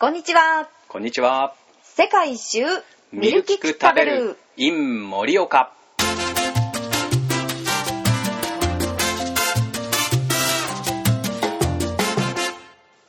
[0.00, 0.68] こんにちは。
[0.86, 1.56] こんにちは。
[1.82, 2.60] 世界一周
[3.10, 4.36] ミルキク食べる。
[4.56, 5.72] in 盛岡。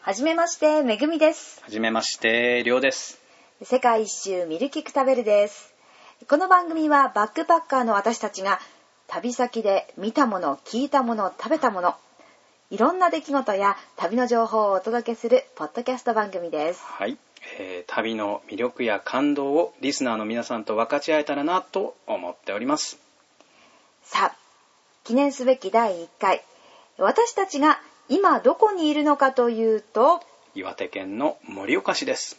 [0.01, 1.61] はじめまして、めぐみです。
[1.63, 3.21] はじめまして、りょうです。
[3.61, 5.75] 世界一周ミルキク食べるです。
[6.27, 8.59] この番組はバックパッカーの私たちが
[9.05, 11.93] 旅先で見たもの、聞いたもの、食べたもの、
[12.71, 16.83] いろんな出来事や旅の情報をお届けするポッドキャスト番組です。
[16.83, 17.17] はい、
[17.57, 22.99] えー旅の魅力や感動をリスナーの皆さんと分かち合えたらなと思っております。
[24.03, 24.35] さあ、
[25.03, 26.43] 記念すべき第1回。
[26.99, 30.21] 私たちが今どこにいるのかというと、
[30.53, 32.37] 岩手県の盛岡市です。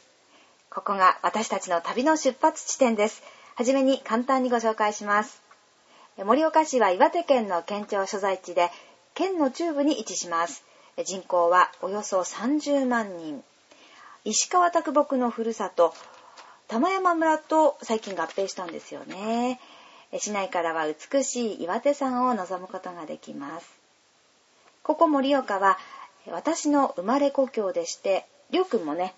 [0.70, 3.24] ここが私たちの旅の出発地点です。
[3.56, 5.42] はじめに簡単にご紹介します。
[6.16, 8.70] 盛岡市は岩手県の県庁所在地で、
[9.20, 10.64] 県の中部に位置します。
[11.04, 13.44] 人口はおよそ30万人。
[14.24, 15.92] 石川啄木のふるさと、
[16.68, 19.60] 玉山村と最近合併したんですよね。
[20.18, 23.68] 市内からは美しい岩手山を望むことができます。
[24.82, 25.76] ここ盛岡は
[26.26, 29.12] 私の生まれ故郷でして、りょうくんもね、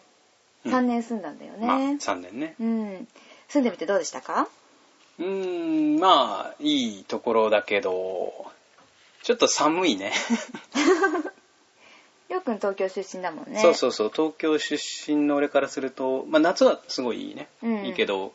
[0.64, 1.66] うん3年住んだんだよね。
[1.69, 2.56] まあ、3年ね。
[2.61, 3.09] うん。
[3.48, 4.48] 住んでみてどうでしたか？
[5.20, 8.50] うーん、まあ、いいところだけど、
[9.23, 10.12] ちょっと寒いね。
[12.28, 13.61] りょうくん東京出身だもんね。
[13.61, 17.48] そうそうそう、東京出身の俺からすると、まあ夏はすごいいいね。
[17.62, 18.33] うんいいけど、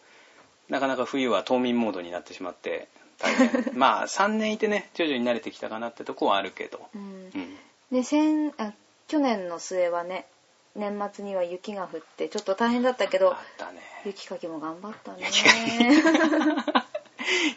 [0.69, 2.87] なかなか冬は冬眠モードになってしまって、
[3.19, 3.71] 大変。
[3.73, 6.87] まあ3年いてね、徐々に慣れてきたかなってとこはあるけど。
[6.95, 7.31] うん。
[7.33, 7.57] うん。
[7.91, 8.71] で、先、あ
[9.07, 10.27] 去年の末はね、
[10.75, 13.81] 年末には雪が降って、ちょっと大変だったけどあ、ったね。
[14.05, 15.27] 雪かきも頑張ったね。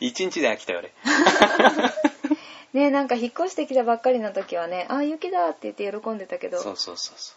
[0.00, 0.92] 一日で飽きたよ俺。
[2.72, 7.34] ねなんか引っ越してきたばっかりの時はね、あ、雪だって言って喜んでたけど、そうそうそうそ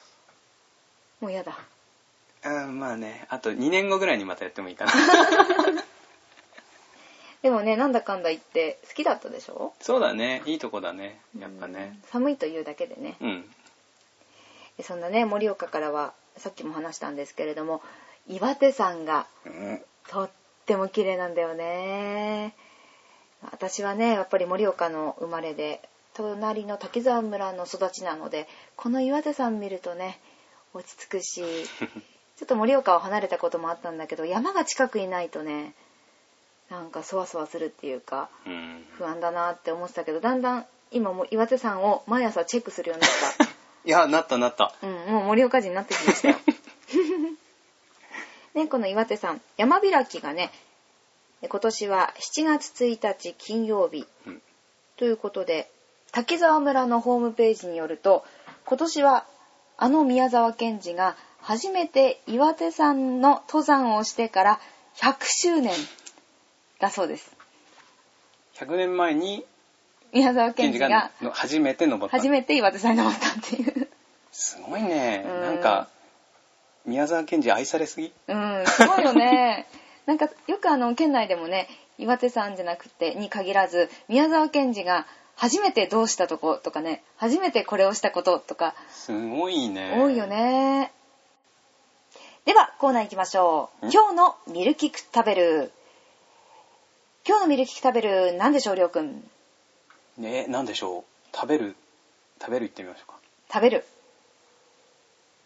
[1.21, 1.51] もうやだ。
[1.51, 2.47] う。
[2.47, 4.91] あーまあね、あと2年後ぐらいにまたやってもいいかな。
[7.41, 9.73] でもね、なんだかんだ言って好きだったでしょ？
[9.81, 11.19] そうだね、いいとこだね。
[11.37, 11.99] やっぱね。
[12.03, 13.17] うん寒いというだけでね。
[13.19, 13.53] うん。
[14.77, 17.81] でそんなね、盛岡からは、さっきも話したんですけれども、
[18.27, 19.81] 岩手山がうん。
[20.07, 20.29] とっ
[20.65, 22.55] ても綺麗なんだよね。
[23.51, 25.81] 私はね、やっぱり盛岡の生まれで、
[26.13, 30.19] 隣の滝沢村の育ちなので、この岩手山見るとね、
[30.73, 31.43] 落ち着くし、
[32.37, 35.73] ちょっと盛岡を離れたこともあったんだけど、山が近くにないとね、
[36.69, 38.85] なんかそわそわするっていうか、うん。
[38.97, 43.11] 不安だなって思ってたけど、だんだん今もう岩手山を毎朝チェックするようになっ
[43.85, 44.73] いや、なったなった。
[44.79, 44.87] た。
[44.87, 46.37] うん、もう盛岡人になってきましたよ。
[48.53, 50.51] ね、この岩手山、山開きがね、
[51.49, 54.41] 今年は7月1日金曜日うん。
[54.97, 55.69] ということで、
[56.11, 58.23] 滝沢村のホームページによると、
[58.65, 59.25] 今年は
[59.77, 64.59] あの宮沢賢治が初めて岩手山の登山をしてから
[64.95, 65.73] 100周年
[66.79, 67.35] だそうです。
[68.55, 69.45] 100年前に、
[70.13, 72.17] 宮沢賢治がの初めて登った。
[72.17, 73.89] 初めて岩手山に登ったっていう。
[74.31, 75.25] すごいね。
[75.27, 75.89] うんなんか、
[76.85, 78.13] 宮沢賢治愛されすぎ？
[78.27, 79.67] うん、すごいよね。
[80.05, 85.05] なんか、よくあの、県内でもね、岩手山じゃなくて、に限らず、宮沢賢治が
[85.35, 89.97] 初めてどうしたとことかね、初めてこれをしたこととか、すごいね。
[90.01, 90.27] 多いよ。
[90.27, 90.91] ね。
[92.45, 93.87] では、コーナー行きましょう。
[93.87, 95.71] ん今日のミルキク食べる。
[97.25, 99.23] 今日のミルキク食べる、何でしょう、りょうくん。
[100.17, 101.03] ねなんでしょう？
[101.33, 101.75] 食べる、
[102.41, 103.15] 食べる行ってみましょうか。
[103.51, 103.85] 食べる。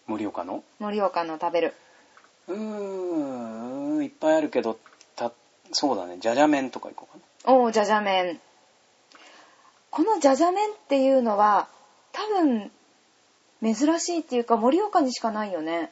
[0.07, 0.63] 盛岡の？
[0.79, 1.73] 盛岡の食べる。
[2.47, 3.56] うーん、
[4.03, 4.77] いっぱいあるけど、
[5.15, 5.31] た、
[5.71, 6.17] そうだね。
[6.19, 7.53] じゃじゃ麺とか行こうかな。
[7.57, 8.39] おー、じゃじゃ麺。
[9.89, 11.67] このじゃじゃ麺っていうのは、
[12.11, 12.71] 多分、
[13.61, 15.91] 珍しいっていうか、盛岡にしかないよね。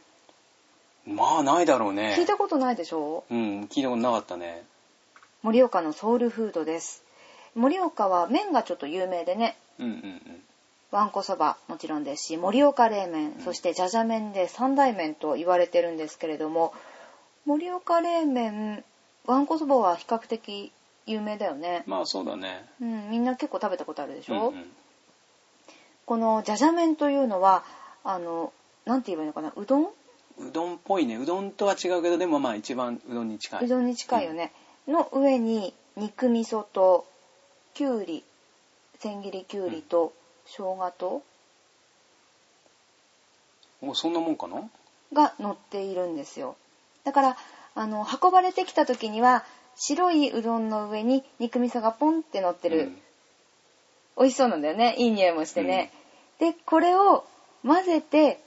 [1.05, 2.16] まあ、ないだろうね。
[2.17, 3.23] 聞いたことないでしょ？
[3.29, 4.63] うん、聞いたことなかったね。
[5.43, 7.03] 盛岡のソウルフードです。
[7.55, 10.41] 盛岡は麺がちょっと有名でね、うんうんうん。
[10.91, 16.73] わんこそばもちろんですし、盛岡冷麺、そしてじゃじゃ麺で三大麺と言われてるんですけれども、
[17.45, 18.83] 盛岡冷麺、
[19.25, 20.71] わんこそばは比較的
[21.05, 21.83] 有名だよね。
[21.85, 22.65] まあ、そうだね。
[22.81, 24.65] うん、みんな結構食べたことあるでしょ、うんうん
[26.07, 27.63] このじゃじゃ麺というのは、
[28.03, 28.53] あの、
[28.85, 29.85] なんて言えばいいのかな、うどん？
[29.85, 31.17] うどんっぽいね。
[31.17, 33.65] うどんとは違うけど、でもまあ一番うどんに近い。
[33.65, 34.51] うどんに近いよね。
[34.87, 37.07] の上に肉味噌と
[37.73, 38.23] きゅうり、
[38.99, 40.13] 千切りきゅうりと
[40.45, 41.23] 生姜と
[43.81, 44.61] お、そんなもんかな？
[45.11, 46.55] が乗っているんですよ。
[47.05, 47.37] だから、
[47.75, 49.46] あの、運ばれてきた時には、
[49.78, 52.79] 白いうどんの上に肉味噌がポンって乗ってる。
[52.79, 53.02] うん
[54.17, 54.96] 美味しそうなんだよね。
[54.97, 55.91] いい匂いもしてね。
[56.40, 57.25] で、これを
[57.66, 58.40] 混ぜて、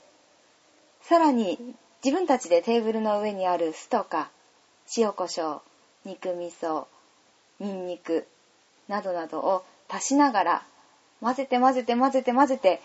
[1.03, 1.59] さらに
[2.03, 4.29] 自分たちでテーブルの上にある酢とか
[4.95, 5.61] 塩コショウ
[6.05, 6.85] 肉味噌
[7.59, 8.27] ニンニク
[8.87, 10.63] などなどを足しながら
[11.21, 12.81] 混ぜて混ぜて混ぜて混ぜて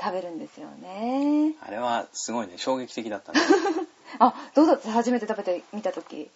[0.00, 3.40] 食べるんですよねあれはすごいね衝撃的だったね
[4.18, 6.30] あどうだった初めて食べてみた時？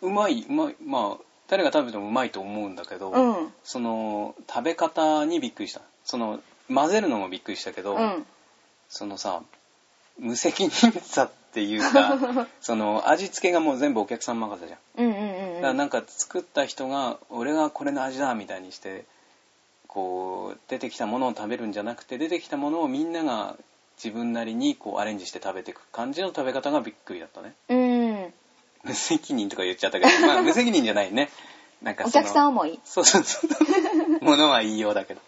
[0.00, 3.52] うまいうまいまあ誰が食べてもうまいと思うんだけど、うん。
[3.62, 5.82] その食べ方にびっくりした。
[6.04, 6.40] その
[6.72, 8.26] 混ぜるのもびっくりしたけど、うん。
[8.88, 9.42] そのさ
[10.18, 14.78] 無責任さっていうか その味付けがもう全部お客さん任せじゃん。
[14.98, 19.04] うんうんうんだからなんか作った人が俺がこれの味だみたいにして
[19.86, 23.56] こう出てきたものを食べるんじゃなくて出てきたものをみんなが
[24.02, 27.54] 自分なりにこうアレンジして食べていく感じの食べ方がびっくりだったね。
[27.68, 28.34] うん。
[28.84, 31.30] 無責任とか言っちゃったけどまあ 無責任じゃないね。
[31.82, 33.46] なんかお客さん思いそうそうそ
[34.20, 34.24] う。
[34.24, 35.20] ものは言いようだけど。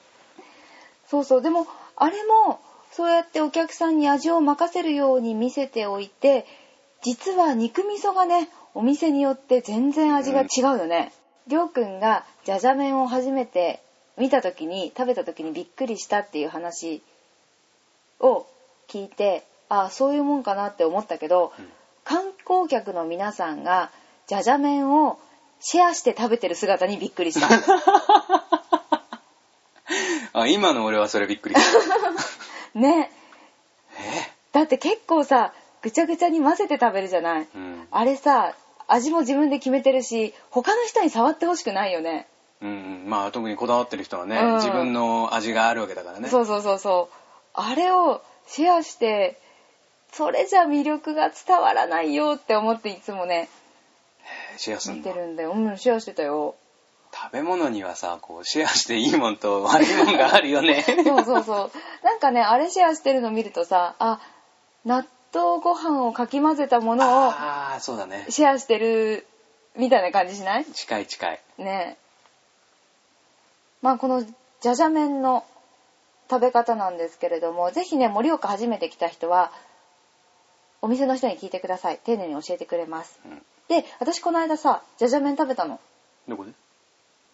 [1.09, 1.43] そうそう。
[1.43, 1.67] でも
[1.97, 2.61] あれも
[2.91, 6.47] そうやってお客さんに味を任せるように見せておいて
[7.03, 11.13] 実は肉味噌がねお店によって全然味が違うよね、
[11.47, 13.81] りょうくんがじゃじゃ麺を初めて
[14.17, 17.03] 見た時に食べた時にびっくりしたっていう話
[18.21, 18.47] を
[18.89, 21.69] 聞いてああそういうもんかなって思ったけど、うん。
[22.05, 23.91] 観光客の皆さんが
[24.27, 25.19] じゃじゃ麺を
[25.61, 27.49] シェアして食べてる姿にびっくりした。
[30.35, 31.61] あ今の俺はそれびっくりし
[32.73, 32.79] た。
[32.79, 33.11] ね。
[33.99, 34.31] え？
[34.53, 35.53] だって結構さ
[35.83, 37.89] ぐちゃぐちゃに混ぜて食べるじゃない、うん。
[37.91, 38.55] あれさ
[38.87, 42.29] 味も自分で決めてるし他の人に触ってほしくないよね。
[42.61, 42.73] うんう
[43.07, 43.09] ん。
[43.09, 44.55] まあ特にこだわってる人はね、うん。
[44.57, 46.29] 自分の味があるわけだからね。
[46.29, 47.17] そうそうそうそう。
[47.55, 49.39] あれをシェアして
[50.13, 53.49] それじゃ魅力が伝わらないよって思っていつもね
[54.57, 55.53] シェアす見てるんだよ。
[55.53, 56.55] うんシェアしてたよ。
[57.13, 60.83] 食べ物にはさこうシェアしていいもんと悪いもんがあるよね。
[60.83, 61.71] そうそうそう。
[62.05, 64.21] なんかねあれシェアしてるの見るとさあ
[64.85, 68.27] 納豆ご飯をかき混ぜたものをああそうだね。
[68.29, 69.27] シェアしてる
[69.77, 70.65] みたいな感じしない？
[70.65, 71.41] 近い近い。
[71.59, 71.97] ね。
[73.83, 74.25] まあこの
[74.61, 75.45] じゃじゃ麺の
[76.31, 79.53] 食べ方なんですけれどもぜひね盛岡初めて来た人は
[80.83, 82.01] お店の人に聞いてください。
[82.05, 83.19] 丁寧に教えてくれます。
[83.25, 83.43] うん。
[83.69, 85.81] で私この間さじゃじゃ麺食べたの。
[86.29, 86.53] どこで？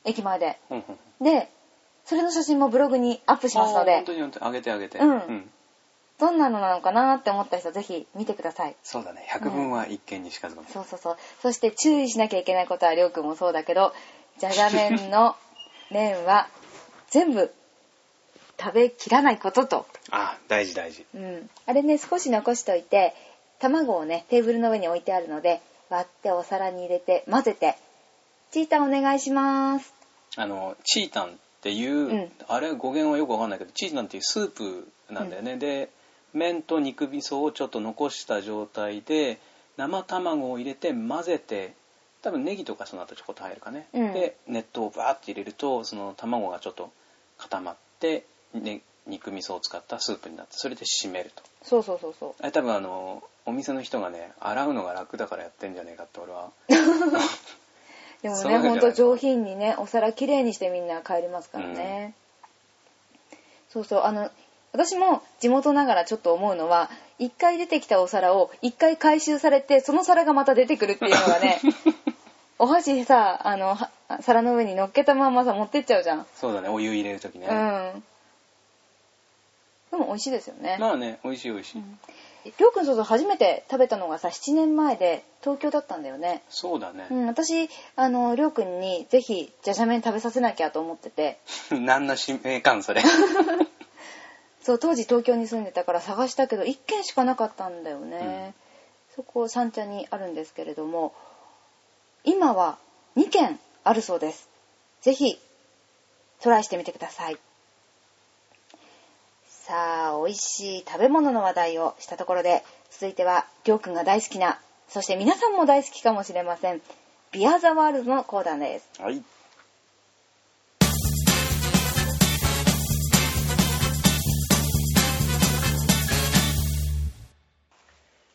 [0.04, 0.58] 駅前で。
[0.70, 1.50] うんうんで
[2.04, 3.96] それの写真もブログにアップしますので。
[3.96, 4.98] 本当に本当にあげてあげて。
[4.98, 5.50] うん。
[6.18, 8.76] どんなのなのかなって思った人ぜひ見てください。
[8.82, 9.24] そうだね。
[9.28, 10.68] 百聞は一見にしかずかも。
[10.68, 11.16] そうそうそう。
[11.42, 13.92] そして注意しなきゃいけないことはりょうくんもそうだけど
[14.38, 15.36] じゃじゃ麺の
[15.90, 16.48] 麺は
[17.10, 17.52] 全部
[18.60, 21.06] 食べきらないことと、あ大事大事。
[21.14, 23.14] うん、あれね少し残しといて
[23.58, 27.76] 卵をねテーブルの上に置いてあるので割ってお皿に入れて混ぜて。
[28.52, 29.94] チータンお願いします。
[30.36, 31.28] あのチータンっ
[31.62, 32.32] ていう、うん。
[32.48, 35.88] あれ語源はよくわかんないけどチータンっていうスープなんだよね、で
[36.34, 39.38] 麺と肉味噌をちょっと残した状態で
[39.76, 41.74] 生卵を入れて混ぜて
[42.22, 44.12] 多分ネギとかその後ちょこっと入るかね、うん。
[44.12, 46.90] で熱湯をバーって入れるとその卵がちょっと
[47.38, 48.24] 固まって、
[48.54, 51.42] ね、肉味噌を使ったスープになってそれで締めると。
[51.62, 52.34] そうそうそうそう。
[52.40, 56.50] あれ多分あのお店の人がね洗うのが楽だからやってんじゃねえかって俺は。
[58.22, 62.14] でもねほんと上品にねお皿きれいにしてみんな帰りますからね、
[63.70, 64.30] そうそうあの
[64.72, 71.60] 私も地元ながらちょっと思うのは一回出てきたお皿を一回回収されてその皿がまた出てくるっていうのがね
[72.58, 73.90] お箸さあのは
[74.20, 76.26] 皿の上に乗っけたまんまさ持ってっちゃうじゃん。
[76.36, 78.04] そうだねお湯入れる時ね、うん
[79.90, 81.82] でも美味しいですよね、まあね美味しい美味しい、
[82.44, 86.42] りょうくんそうそう初めて食べたのがさ7年前で東京だったんだよね。
[86.48, 91.38] そうだね、うん、私あのりょうくんにぜひじゃじゃ麺食べさせなきゃと思ってて。
[91.70, 93.02] 何の使命感それ。
[94.62, 98.54] そう当時東京に住んでたから探したけど1軒しかなかったんだよね、
[99.16, 101.14] そこ三茶にあるんですけれども
[102.24, 102.78] 今は
[103.16, 104.48] 2軒あるそうです。
[105.00, 105.40] ぜひ
[106.40, 107.38] トライしてみてください
[109.70, 114.58] さあ美味しい食べ物の話題をしたところで続いてはりょうくんが大好きな
[114.88, 116.80] そして皆さんも大好きかもしれません
[117.30, 118.90] ビアザワールドのコーナーです。
[119.00, 119.22] はい。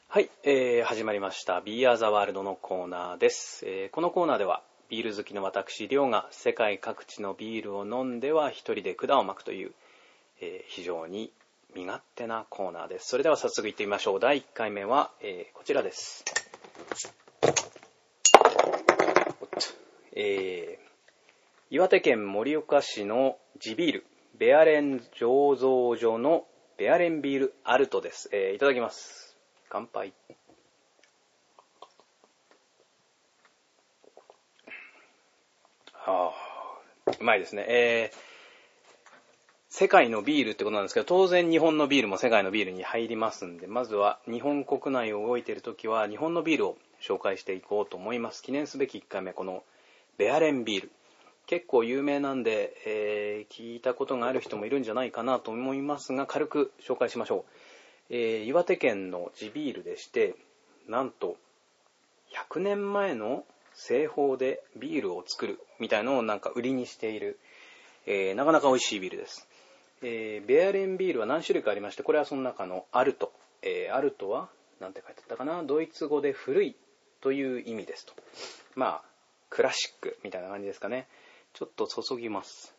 [0.07, 9.73] はい、えー始まりました「ビーアーザワールドのコーナーです、えーこのコーナーではビール好きの私リョウが世界各地のビールを飲んでは一人で管を巻くという、
[10.41, 11.31] えー非常に
[11.75, 13.07] 身勝手なコーナーです。
[13.09, 14.19] それでは早速いってみましょう。
[14.19, 16.23] 第1回目は、えーこちらです。
[20.13, 20.85] えー
[21.71, 24.05] 岩手県盛岡市の地ビール
[24.37, 26.45] ベアレン醸造所の
[26.77, 29.35] ベアレンビールアルトです、えーいただきます。
[29.69, 30.13] 乾杯。
[36.07, 37.65] ああ、うまいですね。
[37.67, 38.34] えー、
[39.77, 48.41] 世界のビールってことなんですけど、当然日本のビールも世界のビールに入りますんで、まずは日本国内を動いているときは日本のビールを紹介していこうと思います。
[48.41, 49.63] 記念すべき1回目、この
[50.17, 50.91] ベアレンビール。
[51.45, 57.43] 結構有名なんで、えー、聞いたことがある人もいるんじゃないかなと思いますが、軽く紹介しましょう。
[58.11, 60.35] えー、岩手県の地ビールでして、
[60.87, 61.35] なんと、
[62.31, 67.37] 100年前の製法でビールを作るみたいのをなんか売りにしている、
[68.05, 69.45] えー、なかなか美味しいビールです。
[70.01, 73.31] えー、ベアレンビールは何種類かありまして、これはその中のアルト。
[73.61, 74.49] えー、アルトは、
[74.79, 76.75] なんて書いてあったかな、ドイツ語で古い
[77.21, 78.13] という意味ですと。
[78.75, 79.01] まあ、
[79.49, 81.07] クラシックみたいな感じですかね。
[81.53, 82.75] ちょっと注ぎます。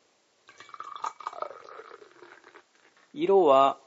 [3.14, 3.78] 色は、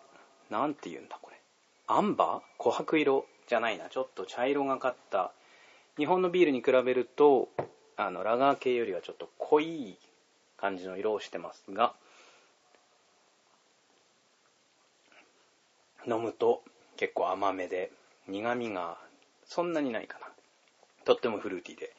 [0.49, 1.37] なんて言うんだこれ？
[1.85, 2.63] アンバー？
[2.63, 3.89] 琥珀色じゃないな。
[3.89, 5.31] ちょっと茶色がかった。
[5.97, 7.49] 日本のビールに比べると、
[7.95, 9.99] あの、ラガー系よりはちょっと濃い
[10.57, 11.93] 感じの色をしてますが、
[16.07, 16.63] 飲むと
[16.97, 17.91] 結構甘めで
[18.27, 18.97] 苦味が
[19.45, 20.27] そんなにないかな。
[21.05, 21.93] とってもフルーティーで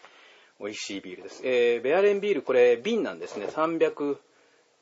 [0.60, 1.42] 美味しいビールです。
[1.44, 3.46] えー、ベアレンビール、これ瓶なんですね。
[3.46, 4.18] 300、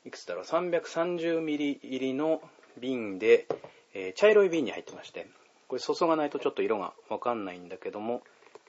[0.05, 2.41] いくつだろう、330ミリ入りの
[2.79, 3.47] 瓶で、
[3.93, 5.27] えー、茶色い瓶に入ってまして、
[5.67, 8.21] これ注がないとちょっと色がわかんないんだけども、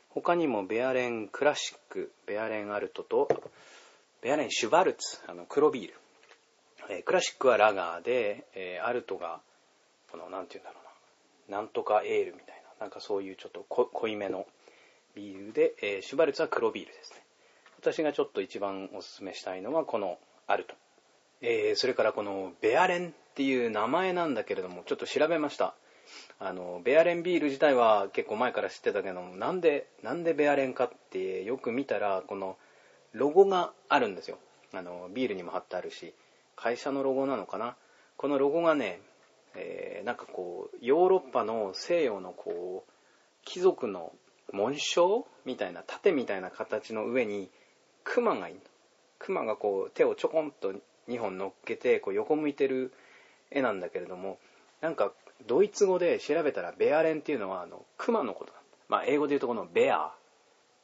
[0.09, 3.29] 他にもベアレンクラシック、ベアレンアルトと、
[4.23, 5.95] ベアレンシュバルツ、あの黒ビール。
[6.91, 9.41] えー、クラシックはラガーで、えー、アルトが、
[10.11, 10.81] この、なんて言うんだろ
[11.49, 14.47] うな、なんとかエールみたいな、なんかそういうちょっと濃いめの
[15.15, 17.23] ビールで、えー、シュバルツは黒ビールですね。
[17.79, 20.75] 私がちょっと一番おすすめしたいのはこのアルト。
[21.41, 25.75] えー、それからこのベアレンっていう名前なんだけれども、ちょっと調べました。
[26.39, 32.57] あの、ベアレンビール自体は結構前から知ってたけども、なんで、なんでベアレンかってよく見たら、この
[33.13, 34.39] ロゴがあるんですよ。
[34.73, 36.13] あの、ビールにも貼ってあるし、
[36.57, 37.77] 会社のロゴなのかな。
[38.17, 39.01] このロゴがね、
[39.55, 42.93] えー、なんかこう、ヨーロッパの西洋のこう、
[43.45, 44.13] 貴族の
[44.53, 47.51] 紋章みたいな盾みたいな形の上に
[48.05, 48.61] クマがいる
[49.19, 50.73] クマがこう手をちょこんと
[51.09, 52.93] 2本乗っけてこう横向いてる
[53.51, 54.39] 絵なんだけれども
[54.81, 55.13] なんか
[55.47, 60.13] ドイツ語で調べたらベアレンっていうのはあのクマのことだ、まあ、英語で言うとこのベア。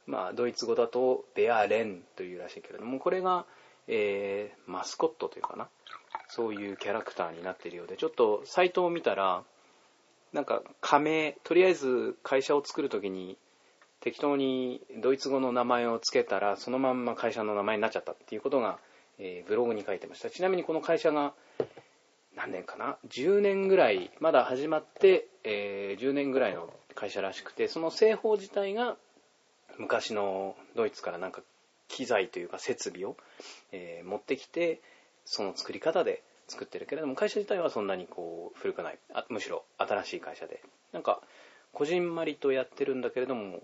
[0.08, 3.44] まあドイツ語だとベアレンというらしいけれどもこれが、
[3.88, 5.68] えー、マスコットというかな。
[6.28, 9.42] そういうキャラクターになってるようでちょっとサイトを見たら
[10.33, 13.37] なんか加盟とりあえず会社を作るときに
[14.00, 18.78] 適当にドイツ語の名前を付けたらそのまんま会社の名前になっちゃったっていうことが、
[19.18, 20.30] えー、ブログに書いてました。
[20.30, 21.33] ちなみにこの会社が
[22.37, 28.97] 何年かな？10年ぐらいまだ始まって、えー、10年ぐらいの会社らしくてその製法自体が
[29.78, 31.42] 昔のドイツからなんか
[31.88, 33.16] 機材というか設備を、
[33.73, 34.80] えー、持ってきて
[35.26, 41.21] その作り方で作ってるけれども会社自体はそんなにこう古くないあむしろ新しい会社でなんか
[41.73, 43.61] こじんまりとやってるんだけれども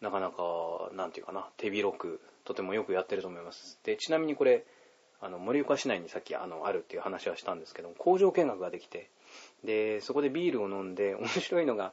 [0.00, 3.78] なかなか、なんていうかな、手広く、とてもよくやってると思います。
[3.84, 4.64] で、ちなみにこれ、
[5.20, 9.10] あの、盛岡市内にさっきあの、あるっていう話はしたんですけど工場見学ができて、
[9.62, 11.92] で、そこでビールを飲んで、 面白いのが、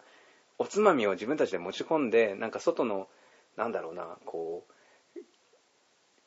[0.58, 3.10] おつまみを自分たちで持ち込んで、なんか外の、
[3.58, 4.74] なんだろうな、こう、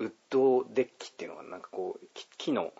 [0.00, 2.06] ウッドデッキっていうのが、なんかこう、
[2.38, 2.72] 木の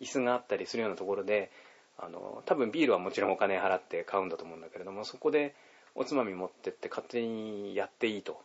[0.00, 1.50] 椅子があったりするようなところで、
[1.98, 5.54] あの、多分ビールはもちろんお金払って買うんだと思うんだけれども、そこで、
[5.96, 8.42] おつまみ持ってって勝手にやっていいと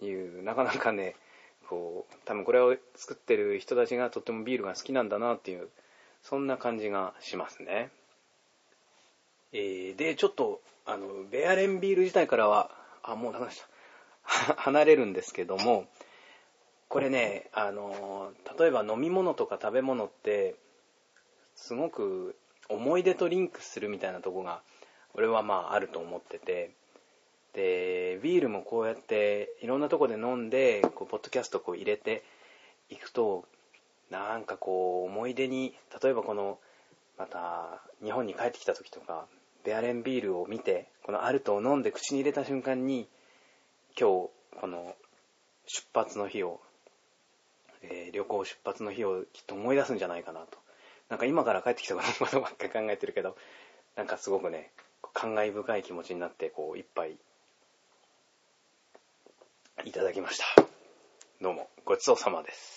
[0.00, 1.16] いうなかなかね
[1.68, 5.68] こう多分これを作ってる人たちがとってもビールが好きなんだなっていう
[6.22, 7.90] そんな感じがしますね、
[9.52, 12.70] えー、でちょっとあのベアレンビール自体からは
[13.02, 13.66] あもう話した。
[14.54, 15.86] 離れるんですけども
[16.92, 20.56] これねあの例えば飲み物とか食べ物って
[21.56, 22.36] すごく
[22.68, 24.60] 思い出とリンクするみたいなとこが
[25.14, 26.70] 俺はまああると思ってて。
[27.54, 32.22] でビールもこうやっていろんなとこで飲んでこうポッドキャストこう入れて
[32.88, 33.44] いくと
[34.10, 36.58] なんかこう思い出に例えばこの
[37.18, 39.26] また日本に帰ってきた時とか
[39.66, 43.06] ベアレンビールを見てこのアルトを飲んで口に入れた瞬間に
[44.00, 44.94] 今日この
[45.66, 46.58] 出発の日を、
[47.82, 50.58] えー、旅行出発の日をきっと思い出すんじゃないかなと
[51.08, 53.36] なんか今から帰ってきたことばっかり考えてるけど
[53.96, 54.70] なんかすごくね
[55.12, 57.16] 感慨深い気持ちになってこういっぱい
[59.84, 60.44] いただきました。
[61.40, 62.71] どうも、ごちそうさまです。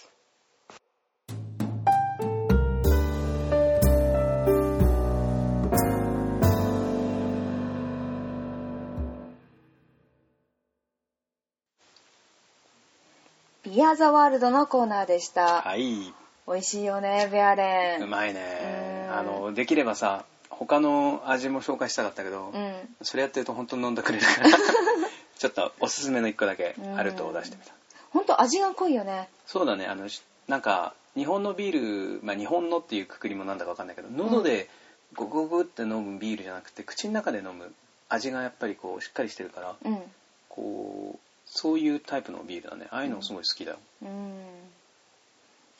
[13.65, 15.62] ビアザワールドのコーナーでした。
[15.62, 16.13] はい。
[16.48, 18.03] 美味しいよね、ベアレン。
[18.03, 19.07] うまいね。
[19.10, 22.74] うんあの、できればさ、他の味も紹介したかったけど、うん。
[23.01, 24.50] それやってると本当に飲んでくれるから、
[25.38, 27.74] ちょっとおすすめの一個だけあると出してみた。
[28.12, 29.29] ほんと味が濃いよね。
[29.48, 34.69] そうだね、あの、しなんか、日本のビール、まあ日本のっていうくくりもなんだかわかんないけど、喉で
[35.15, 37.74] ゴクゴクって飲むビールじゃなくて、口の中で飲む
[38.10, 40.13] 味がやっぱりこう、しっかりしてるから、うん。
[40.50, 41.19] こう、
[41.56, 42.88] そういうタイプのビールだね。
[42.92, 43.78] ああいうのすごい好きだよ。
[44.04, 44.36] うん。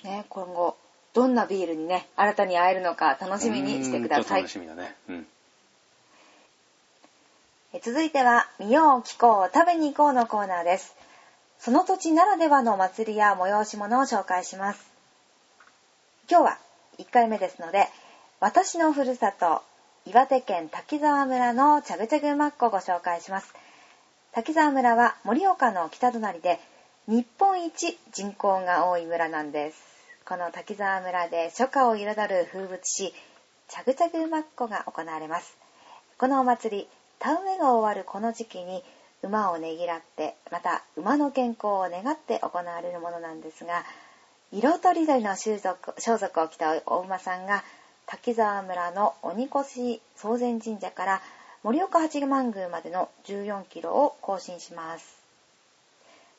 [0.06, 0.78] ね、今後、
[1.14, 4.52] どんなビールにね、新たに会えるのか楽しみにしてください楽。
[4.52, 4.96] しみだね。
[5.10, 5.28] うん。
[7.74, 10.96] え続いては、見よう、聞こう、食べに行こうのコーナーです。
[11.60, 14.90] その土地ならではのお祭りや催し物を紹介します。
[16.30, 16.58] 今日は
[17.00, 17.90] 1回目ですので、
[18.40, 19.62] 私のふるさと、
[20.06, 23.54] 岩手県滝沢村のチャグチャグマッコをご紹介します。
[24.36, 26.60] 滝沢村は盛岡の北隣で
[27.08, 29.78] 日本一人口が多い村なんです。
[30.28, 33.14] この滝沢村で初夏を彩る風物詩、
[33.70, 35.56] チャグチャグマッコが行われます。
[36.18, 36.88] このお祭り、
[37.18, 38.84] 田植えが終わるこの時期に
[39.24, 43.86] 馬をねぎらって、また馬の健康を願って行われるものなんですが、
[44.52, 47.64] 色とりどりの装束装束を着たお馬さんが
[48.06, 51.22] 滝沢村の鬼越総前神社から
[51.66, 55.18] 盛岡八幡宮までの14キロを行進します。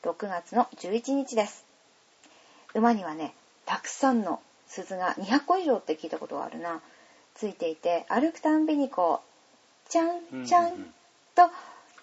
[0.03, 1.65] 6月の11日です。
[2.73, 3.33] 馬にはね、
[3.65, 6.79] たくさんの鈴が200個以上って聞いたことがあるな。
[7.35, 9.19] ついていて、歩くたんびにこ
[9.85, 10.93] う、チャン、チャンうんうんうん
[11.35, 11.41] と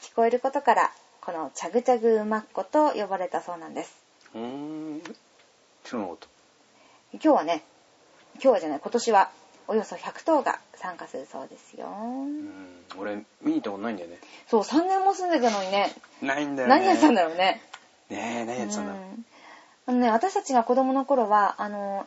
[0.03, 3.97] 聞こえることから、このチャグチャグ馬っ子と呼ばれたそうなんです。
[4.35, 4.41] うー
[4.99, 5.03] ん。
[5.83, 6.29] 知らなかった。
[7.15, 7.65] 今日はね、
[8.35, 9.31] 今日はじゃない、今年は
[9.69, 11.87] およそ100頭が参加するそうですよ。
[11.89, 12.85] うん。
[12.99, 14.19] 俺、見に行ったことないんだよね。
[14.49, 16.75] そう、3年も住んでたのにね、ないんだよね。
[16.75, 17.61] 何やってたんだろうね。
[18.11, 19.01] ねえ、何やってたんだろう。
[19.01, 19.25] うん
[19.87, 22.07] あのね、私たちが子供の頃は、あの、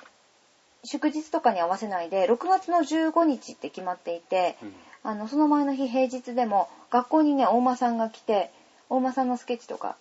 [0.84, 8.52] 祝日とかに合わせないで、6月の15日って決まっていて、うんあの、その前の日平日でも、学校にね、大間さんが来て、
[8.90, 9.96] 大間さんのスケッチとか、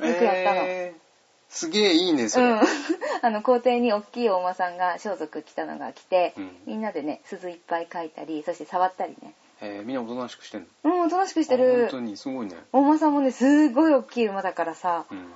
[0.00, 0.62] よくやったの？
[0.62, 1.07] えー
[1.48, 2.46] すげえいいね、それ。
[2.46, 2.60] うん。
[3.22, 9.34] あの、校庭に大きい大間さんが装束着たのが来て、うんみんなでね、鈴いっぱい描いたり、そして触ったりね。
[9.60, 10.66] えーみんなおとなしくしてんの？
[10.84, 12.00] うん、おとなしくしてある本当。
[12.00, 12.54] に、すごいね。
[12.72, 15.32] 大間さんもね、すごい大きい馬だからさ、うん。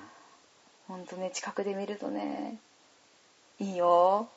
[0.89, 2.59] ほんとね、近くで見るとね、
[3.59, 4.29] いいよ。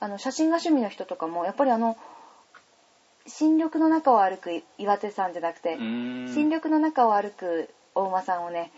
[0.00, 1.96] あの、写真が趣味の人とかも、やっぱりあの、
[3.26, 8.70] 新緑の中を歩く岩手山じゃなくて、新緑の中を歩く大馬さんをね、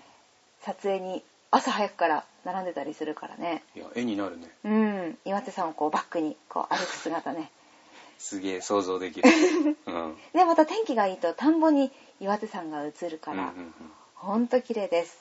[0.63, 3.63] 撮影に朝早くから並んでたりするからね。
[3.77, 4.49] いや、絵になるね。
[4.65, 7.51] うん、岩手山をこうバックにこう歩く姿ね。
[8.19, 9.29] すげえ想像できる。
[9.87, 10.19] うん。
[10.33, 13.75] で、また天気がいいと田んぼに岩手山が映るから、うんうんうん
[14.15, 15.17] ほんと綺麗です。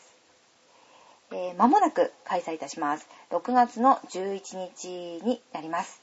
[1.32, 3.08] えー間もなく開催いたします。
[3.30, 4.88] 6月の11日
[5.24, 6.02] になります。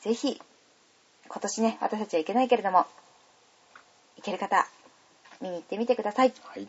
[0.00, 0.42] ぜひ、
[1.28, 2.86] 今年ね、私たちは行けないけれども、
[4.16, 4.66] 行ける方、
[5.40, 6.32] 見に行ってみてください。
[6.44, 6.68] はい。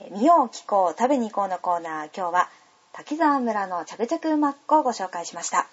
[0.00, 2.48] えー見よう、聞こう、食べに行こうのコーナー、今日は
[2.92, 5.66] 滝沢村のチャグチャグマッコをご紹介しました。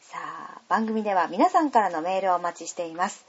[0.00, 3.26] さあ、番組では皆さんからのメールをお待ちしています。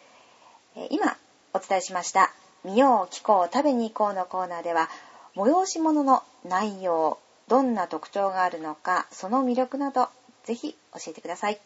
[0.76, 1.18] えー今
[1.54, 2.32] お伝えしました、
[2.66, 4.90] 見よう、聞こう、食べに行こうのコーナーでは、
[5.36, 10.10] 催し物の内容、どんな特徴があるのか、その魅力など、
[10.44, 11.60] ぜひ教えてください。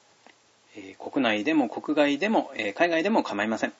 [0.75, 3.73] えー国内でも国外でも、えー海外でも構いません。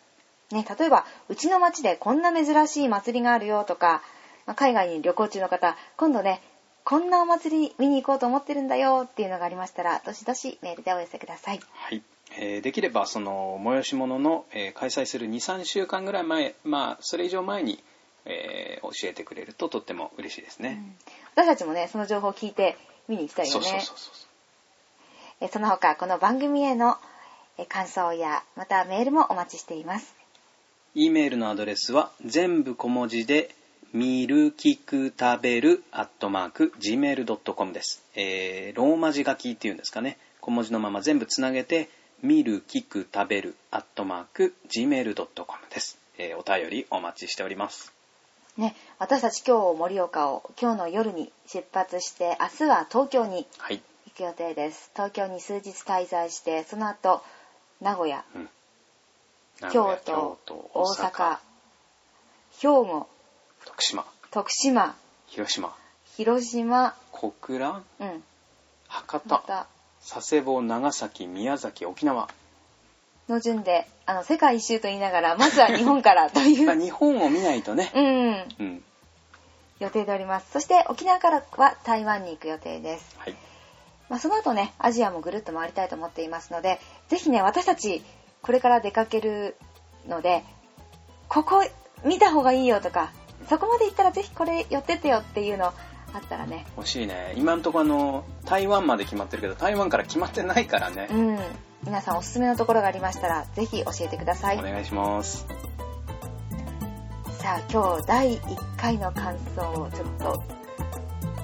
[0.51, 4.01] ね、例えば、うちの町でこんな珍しい祭りがあるよとか、
[4.45, 6.41] まあ海外に旅行中の方、今度ね、
[6.83, 11.59] こんなお祭り見に行こうと思ってるんだよっていうのがありましたら、どしどしメールでお寄せください。
[11.71, 12.01] はい。
[12.37, 17.83] えーできれば、その、催し物の、えー開催する2、3週間ぐらい前、まあ、それ以上前に、
[18.25, 20.81] えー教えてくれるととっても嬉しいですね。
[21.35, 22.75] 私たちもね、その情報を聞いて
[23.07, 23.69] 見に行きたいよそうね。
[23.69, 24.29] そうそうそう。
[25.41, 26.97] えその他、この番組への
[27.59, 30.18] え感想や、またメールもお待ちしています。
[30.95, 33.53] E メールのアドレスは全部小文字で
[33.93, 40.17] 見る聞く食べるアットマーク gmail.com です、えーローマ字書きっていうんですかね。
[40.41, 41.89] 小文字のまま全部つなげて
[42.23, 45.15] 見る聞く食べるアットマーク gmail.com
[45.69, 47.93] です、えーお便りお待ちしております。
[48.57, 54.89] ね、私たち今日盛岡を今日の夜に出発して、明日は東京にはい、行く予定です。
[54.95, 57.21] 東京に数日滞在して、その後、
[57.79, 58.49] 名古屋、うん、
[59.67, 60.37] 京都、
[60.73, 61.37] 大阪、
[62.61, 63.07] 兵庫、
[63.65, 64.95] 徳島徳島、
[65.27, 65.75] 広島
[66.15, 68.23] 広島、小倉うん、
[68.87, 69.67] 博多
[70.07, 72.29] 佐世保長崎宮崎沖縄
[73.27, 77.91] の順で、あの、世界一周と言いながら、まずは日本から といまあ、う、日本を見ないとね。
[77.93, 78.83] うん、うん。
[79.79, 80.51] 予定でおります。
[80.51, 83.15] そして沖縄からは台湾に行く予定です。
[83.17, 83.35] はい。
[84.09, 88.03] まあ、その後ね、アジアもぐるっと回りたいと思っていますので、ぜひね、私たち、
[88.41, 89.57] これから出かける
[90.07, 90.43] ので、
[91.27, 91.63] ここ
[92.03, 93.11] 見た方がいいよとか、
[93.49, 95.65] そこまで行ったらぜひこれ寄ってってよっていうの
[96.13, 97.33] あったらね、欲しいね。
[97.35, 101.13] 今んとこあの、台湾まで決まってるけど、台湾から決まってないからねう。
[101.13, 101.39] ん、
[101.83, 104.61] 皆さんおすすめのところがありましたら、ぜひ教えてくださいお。
[104.61, 105.45] 願いします。
[107.39, 110.43] さあ、今日第1回の感想をちょっと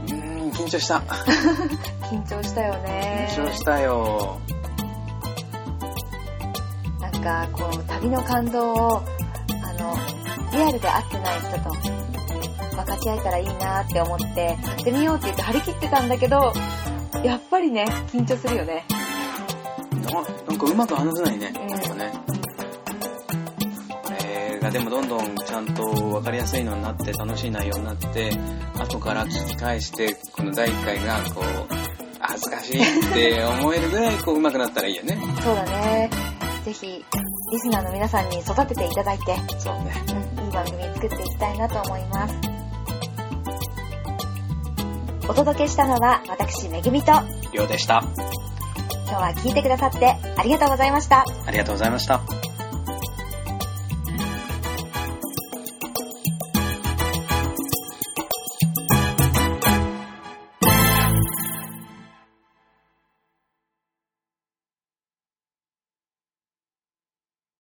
[0.04, 1.00] うーん、緊張した。
[2.10, 3.28] 緊張したよね。
[3.32, 4.40] 緊張したよ。
[7.26, 9.02] かこう旅の感動をあ
[9.74, 9.96] の
[10.52, 11.70] リアルで会ってない人と
[12.76, 16.54] 分かち合えたらいいなって思ってやってみようって言って張り切ってたんだけど
[17.24, 18.86] やっぱりね緊張するよね
[20.04, 21.54] ななんかうまく話せないね。
[21.62, 22.14] うんなんかね。
[24.04, 28.32] これがでもどんどんちゃんと分かりやすいのになって楽しい内容になって
[28.78, 31.76] 後から聞き返してこの第1回がこう
[32.20, 35.18] 恥ずかしいって思えるぐらいこう上手くなったらいいよね。
[35.44, 36.25] そうだね
[36.65, 37.06] ぜひ
[37.51, 39.93] リスナーの皆さんに育てていただいて、そうね。
[40.38, 42.36] うん、いい番組作っていきたいなと思います
[45.30, 48.04] お届けしたのは私めぐみと今りょうでした。
[49.06, 52.45] 日は聞いてくださってありがとうございましたありがとうございました。